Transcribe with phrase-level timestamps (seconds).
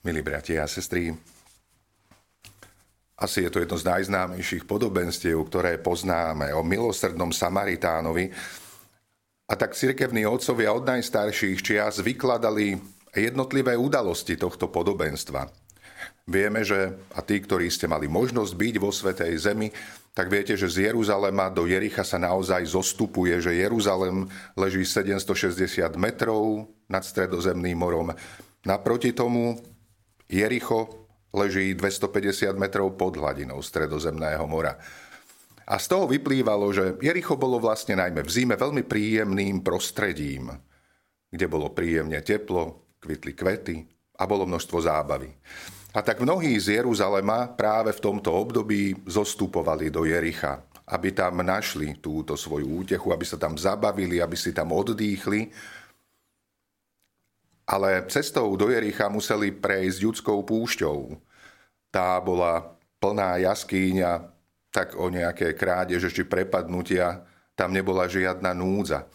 [0.00, 1.12] Milí bratia a sestry,
[3.20, 8.32] asi je to jedno z najznámejších podobenstiev, ktoré poznáme o milosrdnom Samaritánovi.
[9.44, 12.80] A tak cirkevní otcovia od najstarších čias vykladali
[13.12, 15.52] jednotlivé udalosti tohto podobenstva.
[16.24, 19.68] Vieme, že, a tí, ktorí ste mali možnosť byť vo Svetej Zemi,
[20.16, 26.72] tak viete, že z Jeruzalema do Jericha sa naozaj zostupuje, že Jeruzalem leží 760 metrov
[26.88, 28.16] nad stredozemným morom.
[28.64, 29.60] Naproti tomu
[30.30, 34.78] Jericho leží 250 metrov pod hladinou Stredozemného mora.
[35.66, 40.50] A z toho vyplývalo, že Jericho bolo vlastne najmä v zime veľmi príjemným prostredím,
[41.30, 43.76] kde bolo príjemne teplo, kvitli kvety
[44.18, 45.30] a bolo množstvo zábavy.
[45.90, 51.98] A tak mnohí z Jeruzalema práve v tomto období zostupovali do Jericha, aby tam našli
[51.98, 55.50] túto svoju útechu, aby sa tam zabavili, aby si tam oddýchli
[57.70, 61.14] ale cestou do Jericha museli prejsť ľudskou púšťou.
[61.94, 64.26] Tá bola plná jaskýňa,
[64.74, 67.22] tak o nejaké krádeže či prepadnutia
[67.54, 69.06] tam nebola žiadna núdza.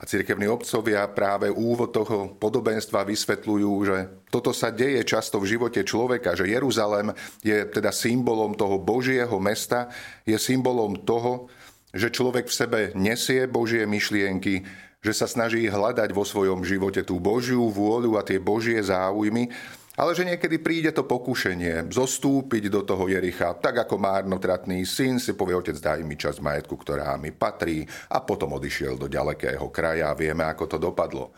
[0.00, 3.98] A cirkevní obcovia práve úvod toho podobenstva vysvetľujú, že
[4.34, 7.14] toto sa deje často v živote človeka, že Jeruzalem
[7.44, 9.92] je teda symbolom toho Božieho mesta,
[10.26, 11.46] je symbolom toho,
[11.94, 14.66] že človek v sebe nesie Božie myšlienky,
[15.02, 19.50] že sa snaží hľadať vo svojom živote tú Božiu vôľu a tie Božie záujmy,
[19.92, 25.36] ale že niekedy príde to pokušenie zostúpiť do toho Jericha, tak ako márnotratný syn si
[25.36, 30.14] povie, otec, daj mi čas majetku, ktorá mi patrí a potom odišiel do ďalekého kraja
[30.14, 31.34] a vieme, ako to dopadlo.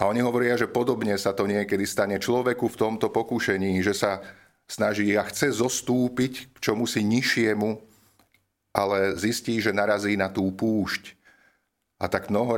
[0.00, 4.24] A oni hovoria, že podobne sa to niekedy stane človeku v tomto pokušení, že sa
[4.64, 7.76] snaží a chce zostúpiť k čomu nižšiemu,
[8.72, 11.19] ale zistí, že narazí na tú púšť,
[12.00, 12.56] a tak mnoho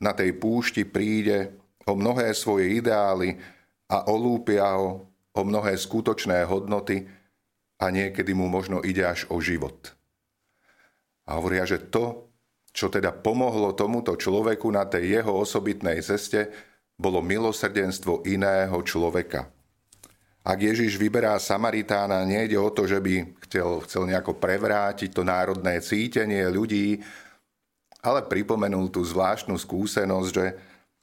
[0.00, 3.36] na tej púšti príde o mnohé svoje ideály
[3.92, 5.04] a olúpia ho
[5.36, 7.04] o mnohé skutočné hodnoty
[7.80, 9.92] a niekedy mu možno ide až o život.
[11.28, 12.32] A hovoria, že to,
[12.72, 16.48] čo teda pomohlo tomuto človeku na tej jeho osobitnej ceste,
[17.00, 19.48] bolo milosrdenstvo iného človeka.
[20.40, 25.80] Ak Ježiš vyberá Samaritána, nejde o to, že by chcel, chcel nejako prevrátiť to národné
[25.84, 27.00] cítenie ľudí,
[28.00, 30.56] ale pripomenul tú zvláštnu skúsenosť, že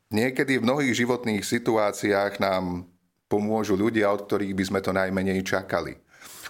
[0.10, 2.86] niekedy v mnohých životných situáciách nám
[3.28, 6.00] pomôžu ľudia, od ktorých by sme to najmenej čakali.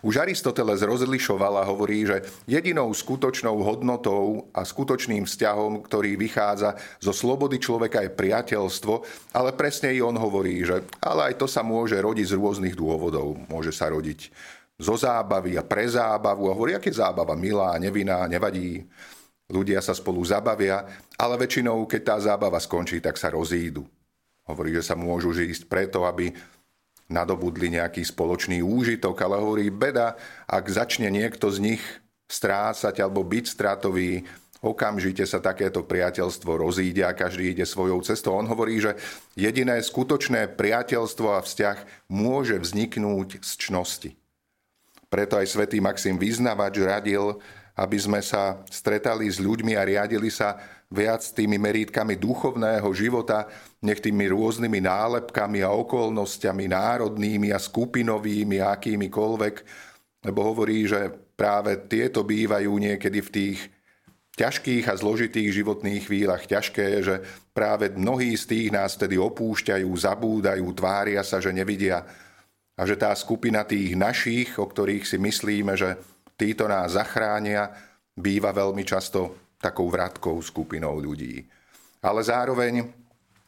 [0.06, 7.10] Už Aristoteles rozlišoval a hovorí, že jedinou skutočnou hodnotou a skutočným vzťahom, ktorý vychádza zo
[7.10, 8.94] slobody človeka je priateľstvo,
[9.34, 13.42] ale presne i on hovorí, že ale aj to sa môže rodiť z rôznych dôvodov.
[13.50, 14.30] Môže sa rodiť
[14.78, 18.86] zo zábavy a pre zábavu a hovorí, aké zábava milá, nevinná, nevadí.
[19.48, 20.84] Ľudia sa spolu zabavia,
[21.16, 23.88] ale väčšinou, keď tá zábava skončí, tak sa rozídu.
[24.44, 26.36] Hovorí, že sa môžu ísť preto, aby
[27.08, 31.84] nadobudli nejaký spoločný úžitok, ale hovorí beda, ak začne niekto z nich
[32.28, 34.28] strácať alebo byť stratový,
[34.60, 38.36] okamžite sa takéto priateľstvo rozíde a každý ide svojou cestou.
[38.36, 39.00] On hovorí, že
[39.40, 44.12] jediné skutočné priateľstvo a vzťah môže vzniknúť z čnosti.
[45.08, 47.40] Preto aj svätý Maxim Vyznavač radil,
[47.78, 53.48] aby sme sa stretali s ľuďmi a riadili sa viac tými merítkami duchovného života,
[53.84, 59.56] nech tými rôznymi nálepkami a okolnostiami národnými a skupinovými a akýmikoľvek,
[60.28, 63.60] lebo hovorí, že práve tieto bývajú niekedy v tých
[64.38, 67.16] ťažkých a zložitých životných chvíľach ťažké, že
[67.52, 72.06] práve mnohí z tých nás vtedy opúšťajú, zabúdajú, tvária sa, že nevidia.
[72.78, 75.98] A že tá skupina tých našich, o ktorých si myslíme, že
[76.38, 77.74] títo nás zachránia,
[78.14, 81.42] býva veľmi často takou vratkou skupinou ľudí.
[82.06, 82.86] Ale zároveň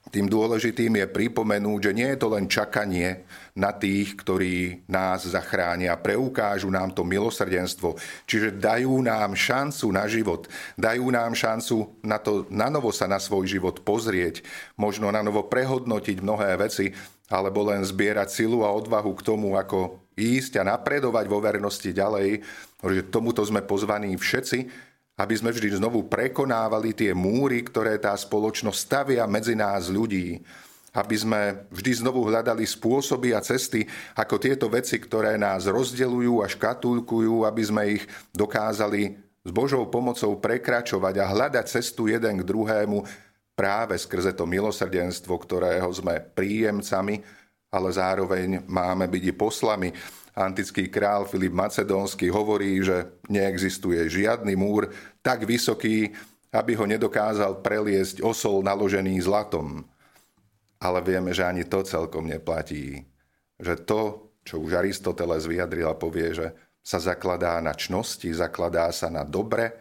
[0.10, 6.02] tým dôležitým je pripomenúť, že nie je to len čakanie na tých, ktorí nás zachránia,
[6.02, 7.94] preukážu nám to milosrdenstvo,
[8.26, 13.22] čiže dajú nám šancu na život, dajú nám šancu na to, na novo sa na
[13.22, 14.42] svoj život pozrieť,
[14.82, 16.90] možno na novo prehodnotiť mnohé veci,
[17.30, 22.42] alebo len zbierať silu a odvahu k tomu, ako ísť a napredovať vo vernosti ďalej,
[22.82, 24.90] že tomuto sme pozvaní všetci,
[25.20, 30.42] aby sme vždy znovu prekonávali tie múry, ktoré tá spoločnosť stavia medzi nás ľudí,
[30.96, 33.86] aby sme vždy znovu hľadali spôsoby a cesty,
[34.18, 38.04] ako tieto veci, ktoré nás rozdeľujú a škatulkujú, aby sme ich
[38.34, 43.06] dokázali s Božou pomocou prekračovať a hľadať cestu jeden k druhému,
[43.60, 47.20] práve skrze to milosrdenstvo, ktorého sme príjemcami,
[47.68, 49.90] ale zároveň máme byť i poslami.
[50.32, 54.88] Antický král Filip Macedónsky hovorí, že neexistuje žiadny múr
[55.20, 56.16] tak vysoký,
[56.56, 59.84] aby ho nedokázal preliesť osol naložený zlatom.
[60.80, 63.04] Ale vieme, že ani to celkom neplatí.
[63.60, 66.48] že to, čo už Aristoteles vyjadril a povie, že
[66.80, 69.76] sa zakladá na čnosti, zakladá sa na dobre,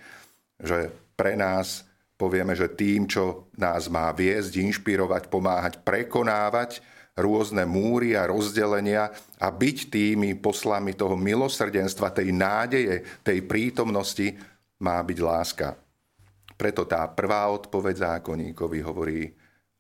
[0.58, 1.88] že pre nás
[2.18, 6.82] povieme, že tým, čo nás má viesť, inšpirovať, pomáhať, prekonávať
[7.18, 14.34] rôzne múry a rozdelenia a byť tými poslami toho milosrdenstva, tej nádeje, tej prítomnosti,
[14.78, 15.74] má byť láska.
[16.54, 19.30] Preto tá prvá odpoveď zákonníkovi hovorí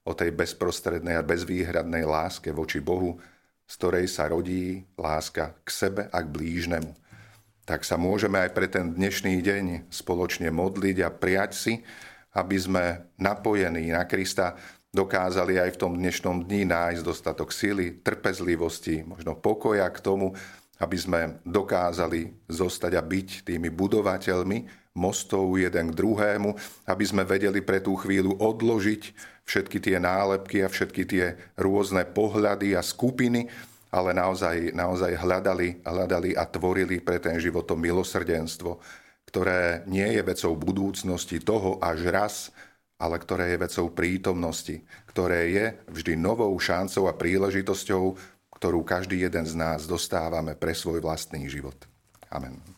[0.06, 3.18] o tej bezprostrednej a bezvýhradnej láske voči Bohu,
[3.68, 6.90] z ktorej sa rodí láska k sebe a k blížnemu.
[7.68, 11.74] Tak sa môžeme aj pre ten dnešný deň spoločne modliť a prijať si,
[12.38, 12.84] aby sme
[13.18, 14.54] napojení na Krista
[14.94, 20.38] dokázali aj v tom dnešnom dni nájsť dostatok sily, trpezlivosti, možno pokoja k tomu,
[20.78, 26.50] aby sme dokázali zostať a byť tými budovateľmi mostov jeden k druhému,
[26.86, 29.02] aby sme vedeli pre tú chvíľu odložiť
[29.42, 31.24] všetky tie nálepky a všetky tie
[31.58, 33.50] rôzne pohľady a skupiny,
[33.90, 38.78] ale naozaj, naozaj hľadali, hľadali a tvorili pre ten život to milosrdenstvo,
[39.28, 42.34] ktoré nie je vecou budúcnosti toho až raz,
[42.96, 48.04] ale ktoré je vecou prítomnosti, ktoré je vždy novou šancou a príležitosťou,
[48.56, 51.76] ktorú každý jeden z nás dostávame pre svoj vlastný život.
[52.32, 52.77] Amen.